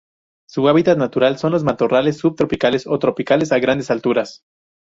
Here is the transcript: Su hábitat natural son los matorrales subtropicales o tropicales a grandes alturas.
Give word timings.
Su 0.49 0.67
hábitat 0.67 0.97
natural 0.97 1.37
son 1.37 1.51
los 1.51 1.63
matorrales 1.63 2.17
subtropicales 2.17 2.87
o 2.87 2.97
tropicales 2.97 3.51
a 3.51 3.59
grandes 3.59 3.91
alturas. 3.91 4.41